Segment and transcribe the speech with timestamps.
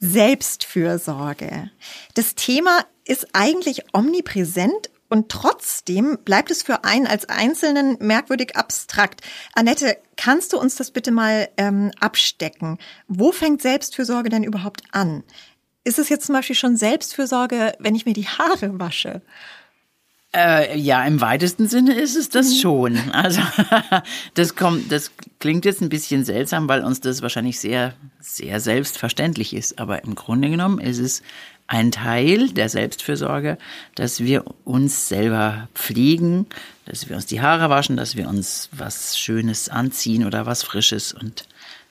[0.00, 1.70] Selbstfürsorge.
[2.14, 9.22] Das Thema ist eigentlich omnipräsent und trotzdem bleibt es für einen als Einzelnen merkwürdig abstrakt.
[9.54, 12.78] Annette, kannst du uns das bitte mal ähm, abstecken?
[13.08, 15.24] Wo fängt Selbstfürsorge denn überhaupt an?
[15.84, 19.22] Ist es jetzt zum Beispiel schon Selbstfürsorge, wenn ich mir die Haare wasche?
[20.34, 22.60] Äh, ja, im weitesten Sinne ist es das mhm.
[22.60, 22.98] schon.
[23.12, 23.40] Also
[24.34, 25.10] das kommt, das
[25.40, 29.78] klingt jetzt ein bisschen seltsam, weil uns das wahrscheinlich sehr, sehr selbstverständlich ist.
[29.78, 31.22] Aber im Grunde genommen ist es
[31.66, 33.58] ein Teil der Selbstfürsorge,
[33.94, 36.46] dass wir uns selber pflegen,
[36.84, 41.12] dass wir uns die Haare waschen, dass wir uns was Schönes anziehen oder was Frisches.
[41.12, 41.46] Und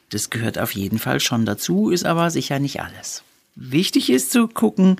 [0.09, 3.23] das gehört auf jeden Fall schon dazu, ist aber sicher nicht alles.
[3.55, 4.97] Wichtig ist zu gucken,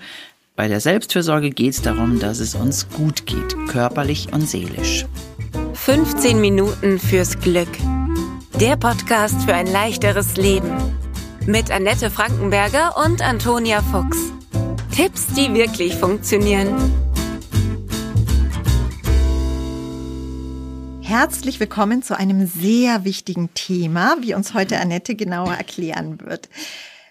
[0.57, 5.05] bei der Selbstfürsorge geht es darum, dass es uns gut geht, körperlich und seelisch.
[5.75, 7.69] 15 Minuten fürs Glück.
[8.59, 10.75] Der Podcast für ein leichteres Leben.
[11.45, 14.17] Mit Annette Frankenberger und Antonia Fuchs.
[14.95, 16.75] Tipps, die wirklich funktionieren.
[21.01, 26.49] Herzlich willkommen zu einem sehr wichtigen Thema, wie uns heute Annette genauer erklären wird.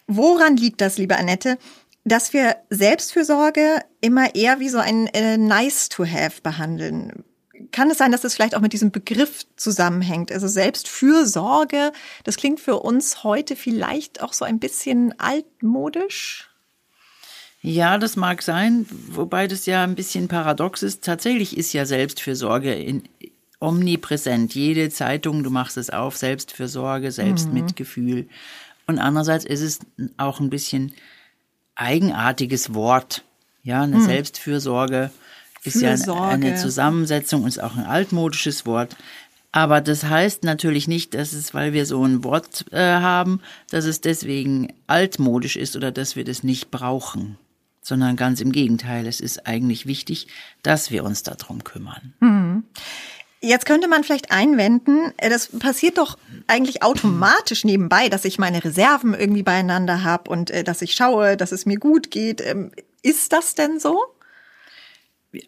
[0.08, 1.58] Woran liegt das, liebe Annette,
[2.06, 7.24] dass wir Selbstfürsorge immer eher wie so ein äh, Nice to Have behandeln.
[7.72, 10.30] Kann es sein, dass es vielleicht auch mit diesem Begriff zusammenhängt?
[10.30, 11.90] Also Selbstfürsorge,
[12.22, 16.48] das klingt für uns heute vielleicht auch so ein bisschen altmodisch.
[17.60, 21.02] Ja, das mag sein, wobei das ja ein bisschen paradox ist.
[21.02, 23.02] Tatsächlich ist ja Selbstfürsorge in,
[23.58, 24.54] omnipräsent.
[24.54, 28.22] Jede Zeitung, du machst es auf, Selbstfürsorge, Selbstmitgefühl.
[28.22, 28.30] Mhm.
[28.86, 29.80] Und andererseits ist es
[30.18, 30.92] auch ein bisschen
[31.76, 33.22] eigenartiges Wort.
[33.62, 34.04] Ja, eine hm.
[34.04, 35.10] Selbstfürsorge
[35.62, 36.20] ist Fürsorge.
[36.20, 38.96] ja eine Zusammensetzung und ist auch ein altmodisches Wort.
[39.52, 43.86] Aber das heißt natürlich nicht, dass es, weil wir so ein Wort äh, haben, dass
[43.86, 47.38] es deswegen altmodisch ist oder dass wir das nicht brauchen,
[47.80, 49.06] sondern ganz im Gegenteil.
[49.06, 50.28] Es ist eigentlich wichtig,
[50.62, 52.12] dass wir uns darum kümmern.
[52.20, 52.64] Mhm.
[53.46, 56.18] Jetzt könnte man vielleicht einwenden, äh, das passiert doch
[56.48, 61.36] eigentlich automatisch nebenbei, dass ich meine Reserven irgendwie beieinander habe und äh, dass ich schaue,
[61.36, 62.40] dass es mir gut geht.
[62.40, 64.02] Ähm, ist das denn so?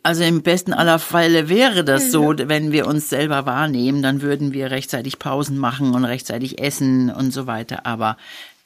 [0.02, 4.52] Also im besten aller Fälle wäre das so, wenn wir uns selber wahrnehmen, dann würden
[4.52, 7.86] wir rechtzeitig Pausen machen und rechtzeitig essen und so weiter.
[7.86, 8.16] Aber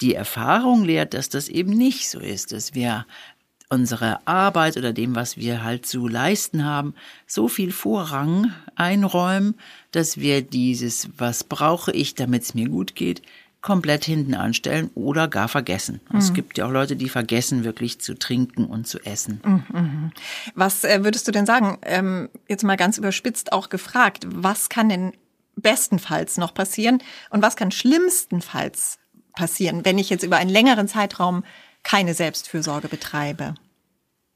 [0.00, 3.06] die Erfahrung lehrt, dass das eben nicht so ist, dass wir
[3.72, 6.94] unsere Arbeit oder dem, was wir halt zu leisten haben,
[7.26, 9.54] so viel Vorrang einräumen,
[9.92, 13.22] dass wir dieses, was brauche ich, damit es mir gut geht,
[13.62, 16.00] komplett hinten anstellen oder gar vergessen.
[16.10, 16.18] Mhm.
[16.18, 19.40] Es gibt ja auch Leute, die vergessen, wirklich zu trinken und zu essen.
[19.42, 20.12] Mhm.
[20.54, 21.78] Was äh, würdest du denn sagen?
[21.82, 25.12] Ähm, jetzt mal ganz überspitzt auch gefragt, was kann denn
[25.56, 28.98] bestenfalls noch passieren und was kann schlimmstenfalls
[29.32, 31.42] passieren, wenn ich jetzt über einen längeren Zeitraum
[31.82, 33.54] keine Selbstfürsorge betreibe?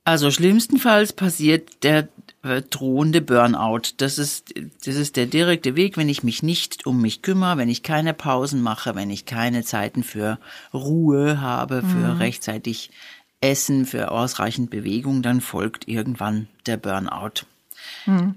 [0.07, 2.07] Also schlimmstenfalls passiert der
[2.45, 3.95] äh, drohende Burnout.
[3.97, 7.69] Das ist, das ist der direkte Weg, wenn ich mich nicht um mich kümmere, wenn
[7.69, 10.39] ich keine Pausen mache, wenn ich keine Zeiten für
[10.73, 12.19] Ruhe habe, für mhm.
[12.19, 12.93] rechtzeitig
[13.41, 17.45] Essen, für ausreichend Bewegung, dann folgt irgendwann der Burnout.
[18.07, 18.37] Mhm.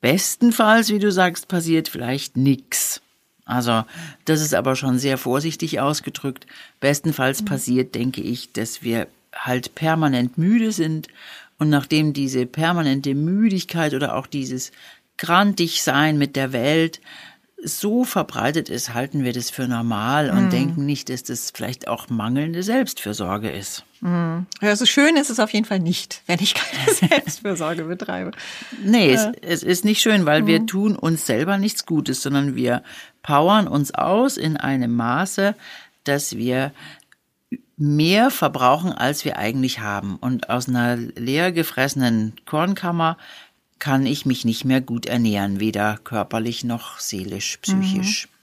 [0.00, 3.02] Bestenfalls, wie du sagst, passiert vielleicht nix.
[3.44, 3.84] Also,
[4.24, 6.46] das ist aber schon sehr vorsichtig ausgedrückt.
[6.80, 7.44] Bestenfalls mhm.
[7.44, 11.08] passiert, denke ich, dass wir halt permanent müde sind
[11.58, 14.72] und nachdem diese permanente Müdigkeit oder auch dieses
[15.16, 17.00] grantig sein mit der Welt
[17.64, 20.50] so verbreitet ist, halten wir das für normal und mm.
[20.50, 23.84] denken nicht, dass das vielleicht auch mangelnde Selbstfürsorge ist.
[24.00, 24.40] Mm.
[24.60, 28.32] Ja, so schön ist es auf jeden Fall nicht, wenn ich keine Selbstfürsorge betreibe.
[28.84, 29.14] Nee, äh.
[29.14, 30.46] es, es, ist nicht schön, weil mm.
[30.46, 32.82] wir tun uns selber nichts Gutes, sondern wir
[33.22, 35.54] powern uns aus in einem Maße,
[36.04, 36.70] dass wir
[37.76, 40.16] mehr verbrauchen, als wir eigentlich haben.
[40.16, 43.16] Und aus einer leer gefressenen Kornkammer
[43.78, 48.28] kann ich mich nicht mehr gut ernähren, weder körperlich noch seelisch, psychisch.
[48.28, 48.34] Mhm.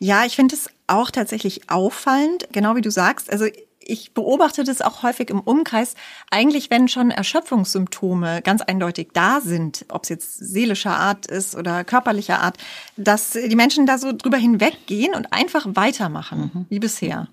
[0.00, 3.30] Ja, ich finde es auch tatsächlich auffallend, genau wie du sagst.
[3.30, 3.46] Also
[3.80, 5.94] ich beobachte das auch häufig im Umkreis.
[6.30, 11.84] Eigentlich, wenn schon Erschöpfungssymptome ganz eindeutig da sind, ob es jetzt seelischer Art ist oder
[11.84, 12.58] körperlicher Art,
[12.96, 16.66] dass die Menschen da so drüber hinweggehen und einfach weitermachen, mhm.
[16.68, 17.28] wie bisher.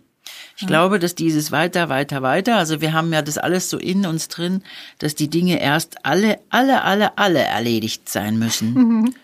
[0.55, 0.67] Ich ja.
[0.67, 4.29] glaube, dass dieses weiter, weiter, weiter, also wir haben ja das alles so in uns
[4.29, 4.63] drin,
[4.99, 9.15] dass die Dinge erst alle, alle, alle, alle erledigt sein müssen, mhm.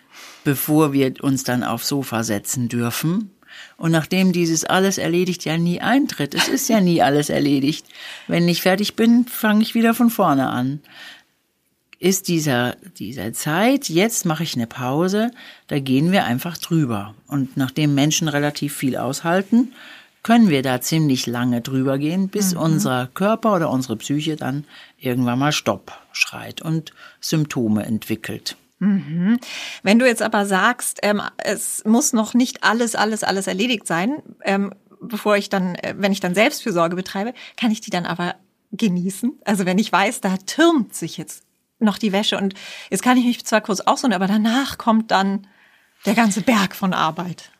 [0.44, 3.30] bevor wir uns dann aufs Sofa setzen dürfen.
[3.78, 7.86] Und nachdem dieses alles erledigt ja nie eintritt, es ist ja nie alles erledigt.
[8.28, 10.80] Wenn ich fertig bin, fange ich wieder von vorne an.
[11.98, 15.30] Ist dieser, dieser Zeit, jetzt mache ich eine Pause,
[15.68, 17.14] da gehen wir einfach drüber.
[17.28, 19.72] Und nachdem Menschen relativ viel aushalten,
[20.22, 22.60] können wir da ziemlich lange drüber gehen, bis mhm.
[22.60, 24.64] unser Körper oder unsere Psyche dann
[24.98, 28.56] irgendwann mal Stopp schreit und Symptome entwickelt.
[28.78, 29.38] Mhm.
[29.82, 34.22] Wenn du jetzt aber sagst, ähm, es muss noch nicht alles, alles, alles erledigt sein,
[34.44, 38.34] ähm, bevor ich dann, äh, wenn ich dann Selbstfürsorge betreibe, kann ich die dann aber
[38.72, 39.38] genießen?
[39.44, 41.44] Also wenn ich weiß, da türmt sich jetzt
[41.78, 42.54] noch die Wäsche und
[42.90, 45.46] jetzt kann ich mich zwar kurz ausruhen, aber danach kommt dann
[46.06, 47.50] der ganze Berg von Arbeit.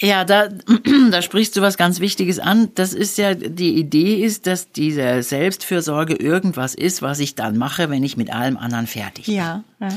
[0.00, 0.48] Ja, da,
[1.10, 2.70] da sprichst du was ganz Wichtiges an.
[2.74, 7.88] Das ist ja, die Idee ist, dass diese Selbstfürsorge irgendwas ist, was ich dann mache,
[7.88, 9.36] wenn ich mit allem anderen fertig bin.
[9.36, 9.64] Ja.
[9.80, 9.88] ja.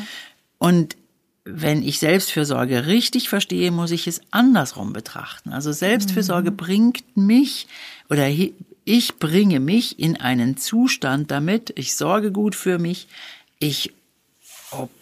[0.58, 0.96] Und
[1.44, 5.52] wenn ich Selbstfürsorge richtig verstehe, muss ich es andersrum betrachten.
[5.52, 6.58] Also Selbstfürsorge mhm.
[6.58, 7.68] bringt mich
[8.10, 8.30] oder
[8.86, 13.08] ich bringe mich in einen Zustand damit, ich sorge gut für mich,
[13.60, 13.94] ich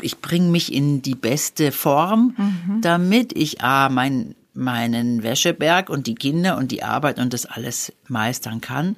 [0.02, 2.82] ich bringe mich in die beste Form, mhm.
[2.82, 7.94] damit ich a mein meinen Wäscheberg und die Kinder und die Arbeit und das alles
[8.08, 8.96] meistern kann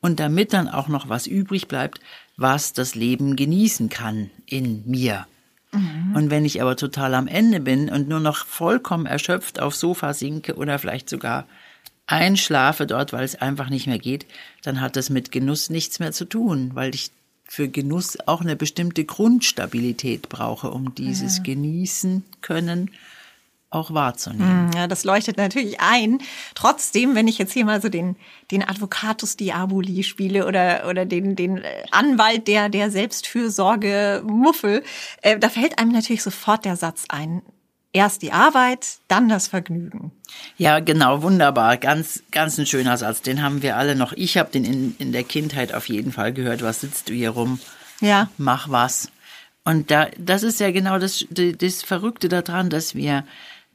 [0.00, 2.00] und damit dann auch noch was übrig bleibt,
[2.36, 5.26] was das Leben genießen kann in mir.
[5.72, 6.16] Mhm.
[6.16, 10.14] Und wenn ich aber total am Ende bin und nur noch vollkommen erschöpft aufs Sofa
[10.14, 11.46] sinke oder vielleicht sogar
[12.06, 14.26] einschlafe dort, weil es einfach nicht mehr geht,
[14.62, 17.10] dann hat das mit Genuss nichts mehr zu tun, weil ich
[17.44, 21.42] für Genuss auch eine bestimmte Grundstabilität brauche, um dieses ja.
[21.42, 22.90] Genießen können
[23.72, 24.70] auch wahrzunehmen.
[24.72, 26.18] Hm, ja, das leuchtet natürlich ein.
[26.54, 28.16] Trotzdem, wenn ich jetzt hier mal so den,
[28.50, 34.82] den Advocatus Diaboli spiele oder, oder den, den äh, Anwalt der, der Selbstfürsorge Muffel,
[35.22, 37.42] äh, da fällt einem natürlich sofort der Satz ein.
[37.94, 40.12] Erst die Arbeit, dann das Vergnügen.
[40.56, 41.76] Ja, genau, wunderbar.
[41.76, 43.20] Ganz, ganz ein schöner Satz.
[43.20, 44.14] Den haben wir alle noch.
[44.14, 46.62] Ich habe den in, in der Kindheit auf jeden Fall gehört.
[46.62, 47.60] Was sitzt du hier rum?
[48.00, 48.30] Ja.
[48.38, 49.10] Mach was.
[49.64, 53.24] Und da, das ist ja genau das, das Verrückte daran, dass wir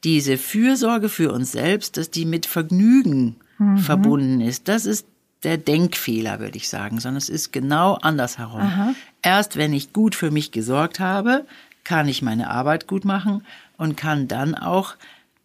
[0.07, 3.77] diese Fürsorge für uns selbst, dass die mit Vergnügen mhm.
[3.77, 4.69] verbunden ist.
[4.69, 5.05] Das ist
[5.43, 8.61] der Denkfehler, würde ich sagen, sondern es ist genau andersherum.
[8.61, 8.95] Aha.
[9.21, 11.45] Erst wenn ich gut für mich gesorgt habe,
[11.83, 13.43] kann ich meine Arbeit gut machen
[13.75, 14.95] und kann dann auch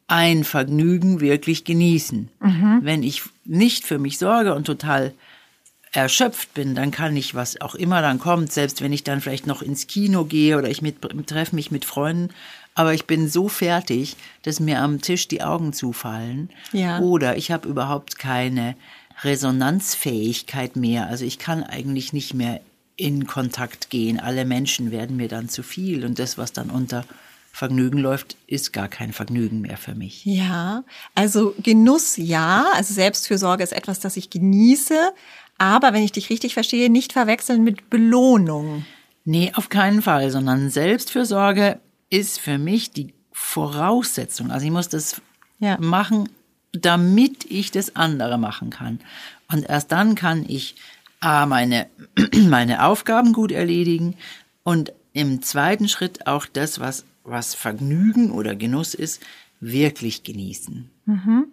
[0.06, 2.28] ein Vergnügen wirklich genießen.
[2.38, 2.78] Mhm.
[2.82, 5.12] Wenn ich nicht für mich sorge und total
[5.90, 9.48] erschöpft bin, dann kann ich, was auch immer dann kommt, selbst wenn ich dann vielleicht
[9.48, 12.32] noch ins Kino gehe oder ich mit, treffe mich mit Freunden,
[12.74, 16.50] aber ich bin so fertig, dass mir am Tisch die Augen zufallen.
[16.72, 17.00] Ja.
[17.00, 18.76] Oder ich habe überhaupt keine
[19.22, 21.06] Resonanzfähigkeit mehr.
[21.06, 22.60] Also ich kann eigentlich nicht mehr
[22.96, 24.20] in Kontakt gehen.
[24.20, 27.04] Alle Menschen werden mir dann zu viel und das, was dann unter
[27.52, 30.24] Vergnügen läuft, ist gar kein Vergnügen mehr für mich.
[30.24, 30.84] Ja,
[31.14, 35.12] also Genuss ja, also Selbstfürsorge ist etwas, das ich genieße,
[35.58, 38.86] aber wenn ich dich richtig verstehe, nicht verwechseln mit Belohnung.
[39.24, 41.78] Nee, auf keinen Fall, sondern Selbstfürsorge
[42.12, 44.50] ist für mich die Voraussetzung.
[44.50, 45.22] Also ich muss das
[45.58, 45.78] ja.
[45.80, 46.28] machen,
[46.72, 49.00] damit ich das andere machen kann.
[49.50, 50.76] Und erst dann kann ich
[51.20, 51.86] A, meine,
[52.48, 54.16] meine Aufgaben gut erledigen
[54.62, 59.22] und im zweiten Schritt auch das, was, was Vergnügen oder Genuss ist,
[59.60, 60.90] wirklich genießen.
[61.06, 61.46] Mhm.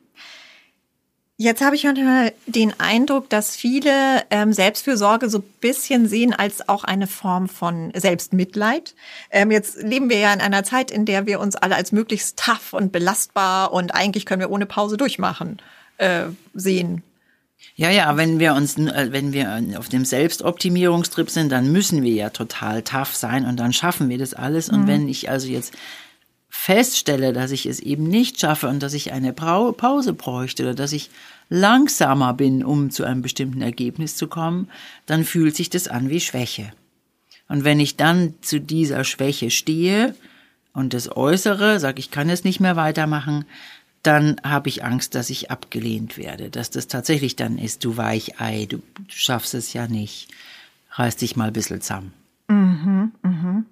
[1.41, 6.67] Jetzt habe ich manchmal den Eindruck, dass viele ähm, Selbstfürsorge so ein bisschen sehen als
[6.67, 8.93] auch eine Form von Selbstmitleid.
[9.31, 12.37] Ähm, jetzt leben wir ja in einer Zeit, in der wir uns alle als möglichst
[12.37, 15.61] tough und belastbar und eigentlich können wir ohne Pause durchmachen
[15.97, 16.25] äh,
[16.55, 17.03] sehen.
[17.77, 22.11] Ja, ja, wenn wir uns, äh, wenn wir auf dem Selbstoptimierungstrip sind, dann müssen wir
[22.11, 24.67] ja total tough sein und dann schaffen wir das alles.
[24.67, 24.87] Und mhm.
[24.87, 25.73] wenn ich also jetzt
[26.59, 30.91] feststelle, dass ich es eben nicht schaffe und dass ich eine Pause bräuchte oder dass
[30.91, 31.09] ich
[31.47, 34.69] langsamer bin, um zu einem bestimmten Ergebnis zu kommen,
[35.05, 36.73] dann fühlt sich das an wie Schwäche.
[37.47, 40.15] Und wenn ich dann zu dieser Schwäche stehe
[40.73, 43.45] und das äußere, sage ich kann es nicht mehr weitermachen,
[44.03, 48.65] dann habe ich Angst, dass ich abgelehnt werde, dass das tatsächlich dann ist, du Weichei,
[48.69, 50.27] du, schaffst es ja nicht,
[50.91, 52.13] reiß dich mal ein bisschen zusammen.
[52.49, 53.65] Mhm, mhm.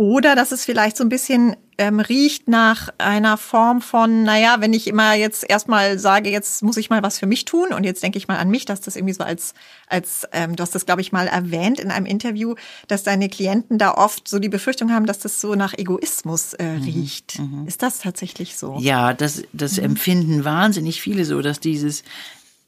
[0.00, 4.72] Oder dass es vielleicht so ein bisschen ähm, riecht nach einer Form von, naja, wenn
[4.72, 8.02] ich immer jetzt erstmal sage, jetzt muss ich mal was für mich tun und jetzt
[8.02, 9.52] denke ich mal an mich, dass das irgendwie so als,
[9.88, 12.54] als ähm, du hast das, glaube ich, mal erwähnt in einem Interview,
[12.88, 16.78] dass deine Klienten da oft so die Befürchtung haben, dass das so nach Egoismus äh,
[16.78, 17.38] mhm, riecht.
[17.38, 18.78] Mhm, Ist das tatsächlich so?
[18.80, 19.84] Ja, das, das mhm.
[19.84, 22.04] empfinden wahnsinnig viele so, dass dieses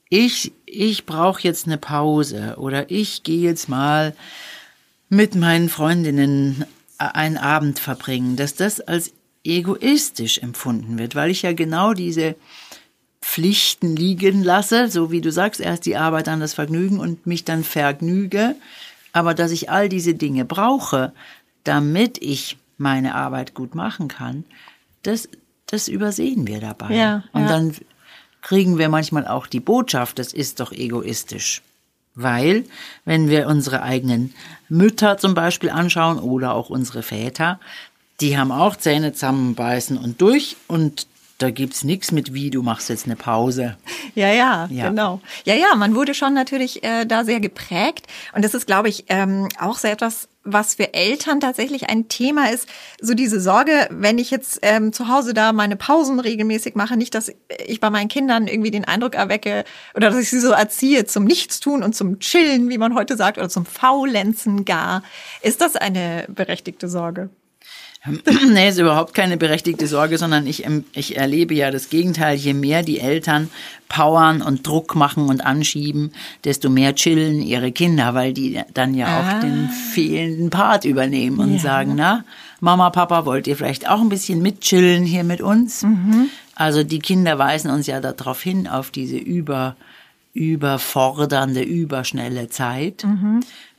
[0.07, 4.15] ich, ich brauche jetzt eine Pause oder ich gehe jetzt mal
[5.09, 6.65] mit meinen Freundinnen
[7.09, 12.35] einen Abend verbringen, dass das als egoistisch empfunden wird, weil ich ja genau diese
[13.21, 17.45] Pflichten liegen lasse, so wie du sagst, erst die Arbeit, dann das Vergnügen und mich
[17.45, 18.55] dann vergnüge,
[19.11, 21.13] aber dass ich all diese Dinge brauche,
[21.63, 24.43] damit ich meine Arbeit gut machen kann,
[25.03, 25.29] das,
[25.67, 26.93] das übersehen wir dabei.
[26.93, 27.47] Ja, und ja.
[27.47, 27.75] dann
[28.41, 31.61] kriegen wir manchmal auch die Botschaft, das ist doch egoistisch.
[32.15, 32.65] Weil,
[33.05, 34.33] wenn wir unsere eigenen
[34.69, 37.59] Mütter zum Beispiel anschauen oder auch unsere Väter,
[38.21, 41.07] die haben auch Zähne zusammenbeißen und durch und
[41.43, 43.75] da gibt's nichts mit wie, du machst jetzt eine Pause.
[44.15, 44.87] Ja, ja, Ja.
[44.89, 45.19] genau.
[45.43, 48.07] Ja, ja, man wurde schon natürlich äh, da sehr geprägt.
[48.33, 52.49] Und das ist, glaube ich, ähm, auch so etwas, was für Eltern tatsächlich ein Thema
[52.51, 52.69] ist.
[53.01, 57.13] So diese Sorge, wenn ich jetzt ähm, zu Hause da meine Pausen regelmäßig mache, nicht,
[57.13, 57.29] dass
[57.65, 61.25] ich bei meinen Kindern irgendwie den Eindruck erwecke oder dass ich sie so erziehe zum
[61.25, 65.03] Nichtstun und zum Chillen, wie man heute sagt, oder zum Faulenzen gar.
[65.41, 67.29] Ist das eine berechtigte Sorge?
[68.51, 72.35] nee, ist überhaupt keine berechtigte Sorge, sondern ich, ich erlebe ja das Gegenteil.
[72.35, 73.49] Je mehr die Eltern
[73.87, 76.11] powern und Druck machen und anschieben,
[76.43, 79.19] desto mehr chillen ihre Kinder, weil die dann ja Ah.
[79.37, 81.59] auch den fehlenden Part übernehmen und Ja.
[81.59, 82.25] sagen, na,
[82.59, 85.83] Mama, Papa, wollt ihr vielleicht auch ein bisschen mitchillen hier mit uns?
[85.83, 86.29] Mhm.
[86.55, 89.75] Also die Kinder weisen uns ja darauf hin, auf diese über,
[90.33, 93.05] überfordernde, überschnelle Zeit.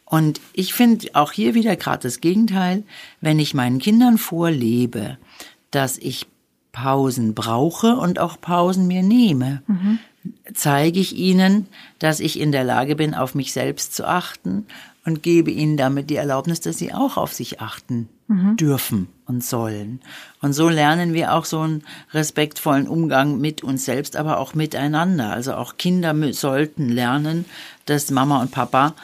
[0.05, 2.83] Und ich finde auch hier wieder gerade das Gegenteil,
[3.21, 5.19] wenn ich meinen Kindern vorlebe,
[5.71, 6.27] dass ich
[6.73, 9.63] Pausen brauche und auch Pausen mir nehme,
[10.53, 11.67] zeige ich ihnen,
[11.99, 14.67] dass ich in der Lage bin, auf mich selbst zu achten
[15.05, 20.01] und gebe ihnen damit die Erlaubnis, dass sie auch auf sich achten dürfen und sollen.
[20.41, 25.31] Und so lernen wir auch so einen respektvollen Umgang mit uns selbst, aber auch miteinander.
[25.31, 27.45] Also auch Kinder sollten lernen,
[27.85, 28.95] dass Mama und Papa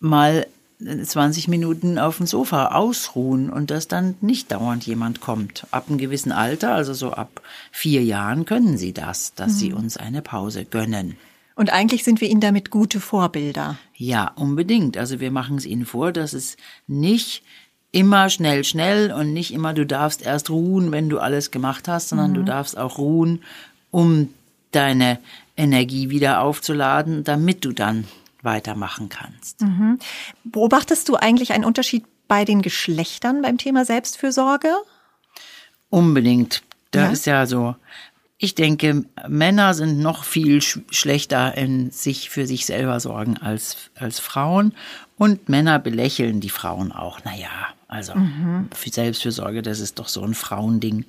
[0.00, 0.46] mal
[0.80, 5.66] 20 Minuten auf dem Sofa ausruhen und dass dann nicht dauernd jemand kommt.
[5.70, 9.98] Ab einem gewissen Alter, also so ab vier Jahren, können sie das, dass sie uns
[9.98, 11.16] eine Pause gönnen.
[11.54, 13.78] Und eigentlich sind wir ihnen damit gute Vorbilder.
[13.94, 14.96] Ja, unbedingt.
[14.96, 17.42] Also wir machen es ihnen vor, dass es nicht
[17.92, 22.08] immer schnell, schnell und nicht immer du darfst erst ruhen, wenn du alles gemacht hast,
[22.08, 23.42] sondern du darfst auch ruhen,
[23.90, 24.28] um
[24.70, 25.18] deine
[25.56, 28.04] Energie wieder aufzuladen, damit du dann
[28.42, 29.64] weitermachen kannst.
[30.44, 34.72] Beobachtest du eigentlich einen Unterschied bei den Geschlechtern beim Thema Selbstfürsorge?
[35.88, 36.62] Unbedingt.
[36.90, 37.10] Da Ja?
[37.10, 37.76] ist ja so.
[38.38, 43.90] Ich denke, Männer sind noch viel sch schlechter in sich für sich selber sorgen als,
[43.96, 44.74] als Frauen.
[45.18, 47.22] Und Männer belächeln die Frauen auch.
[47.24, 47.50] Naja,
[47.88, 48.14] also
[48.74, 51.04] für Selbstfürsorge, das ist doch so ein Frauending.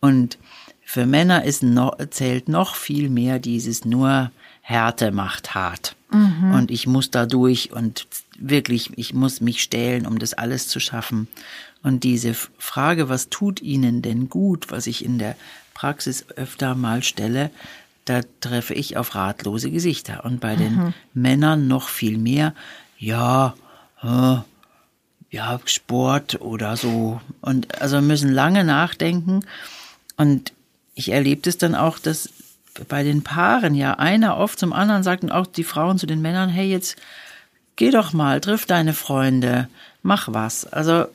[0.00, 0.38] Und
[0.82, 4.32] für Männer ist noch, zählt noch viel mehr dieses nur
[4.66, 5.94] Härte macht hart.
[6.54, 8.06] Und ich muss da durch und
[8.38, 11.28] wirklich, ich muss mich stählen, um das alles zu schaffen.
[11.82, 15.36] Und diese Frage, was tut Ihnen denn gut, was ich in der
[15.74, 17.50] Praxis öfter mal stelle,
[18.06, 20.24] da treffe ich auf ratlose Gesichter.
[20.24, 22.54] Und bei den Männern noch viel mehr,
[22.98, 23.54] ja,
[24.02, 24.36] äh,
[25.30, 27.20] ja, Sport oder so.
[27.42, 29.44] Und also müssen lange nachdenken.
[30.16, 30.54] Und
[30.94, 32.30] ich erlebe das dann auch, dass
[32.88, 36.22] bei den Paaren ja einer oft zum anderen sagt und auch die Frauen zu den
[36.22, 36.96] Männern, hey, jetzt
[37.76, 39.68] geh doch mal, triff deine Freunde,
[40.02, 40.66] mach was.
[40.66, 41.06] Also,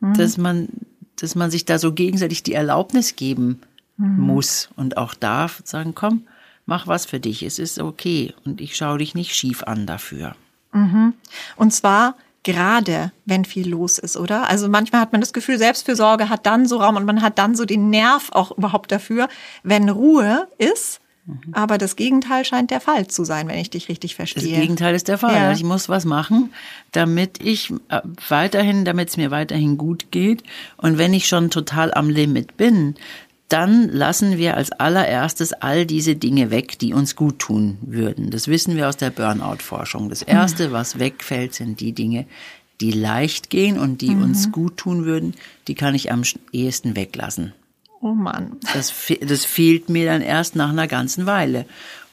[0.00, 0.68] dass man,
[1.16, 3.60] dass man sich da so gegenseitig die Erlaubnis geben
[3.96, 6.22] muss und auch darf, sagen, komm,
[6.66, 10.36] mach was für dich, es ist okay und ich schaue dich nicht schief an dafür.
[11.56, 12.14] Und zwar
[12.48, 14.48] gerade, wenn viel los ist, oder?
[14.48, 17.54] Also manchmal hat man das Gefühl, Selbstfürsorge hat dann so Raum und man hat dann
[17.54, 19.28] so den Nerv auch überhaupt dafür,
[19.62, 21.00] wenn Ruhe ist.
[21.52, 24.60] Aber das Gegenteil scheint der Fall zu sein, wenn ich dich richtig Das verstehe.
[24.60, 25.34] Gegenteil ist der Fall.
[25.34, 25.52] Ja.
[25.52, 26.54] Ich muss was machen,
[26.92, 28.00] damit ich äh,
[28.30, 30.42] weiterhin, damit es mir weiterhin gut geht.
[30.78, 32.94] Und wenn ich schon total am Limit bin,
[33.48, 38.30] dann lassen wir als allererstes all diese Dinge weg, die uns gut tun würden.
[38.30, 40.10] Das wissen wir aus der Burnout-Forschung.
[40.10, 42.26] Das Erste, was wegfällt, sind die Dinge,
[42.80, 45.34] die leicht gehen und die uns gut tun würden.
[45.66, 47.52] Die kann ich am ehesten weglassen.
[48.00, 48.58] Oh Mann.
[48.74, 51.64] Das, fe- das fehlt mir dann erst nach einer ganzen Weile.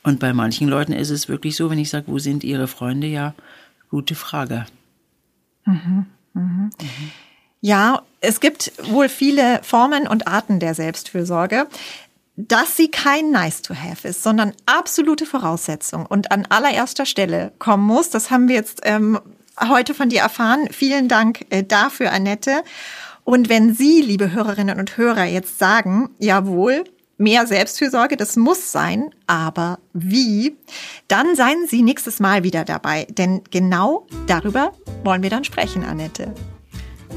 [0.04, 3.08] Und bei manchen Leuten ist es wirklich so, wenn ich sage, wo sind Ihre Freunde?
[3.08, 3.36] Ja,
[3.90, 4.66] gute Frage.
[7.62, 11.68] Ja, es gibt wohl viele Formen und Arten der Selbstfürsorge.
[12.38, 17.86] Dass sie kein Nice to have ist, sondern absolute Voraussetzung und an allererster Stelle kommen
[17.86, 19.20] muss, das haben wir jetzt ähm,
[19.70, 20.68] heute von dir erfahren.
[20.70, 22.64] Vielen Dank äh, dafür, Annette.
[23.24, 26.84] Und wenn Sie, liebe Hörerinnen und Hörer, jetzt sagen, jawohl,
[27.18, 30.56] mehr Selbstfürsorge, das muss sein, aber wie?
[31.08, 36.34] Dann seien Sie nächstes Mal wieder dabei, denn genau darüber wollen wir dann sprechen, Annette.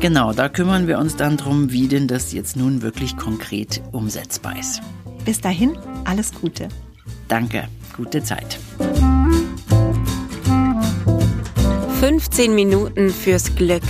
[0.01, 4.57] Genau, da kümmern wir uns dann drum, wie denn das jetzt nun wirklich konkret umsetzbar
[4.59, 4.81] ist.
[5.25, 6.69] Bis dahin, alles Gute.
[7.27, 8.61] Danke, gute Zeit.
[12.01, 13.83] 15 Minuten fürs Glück.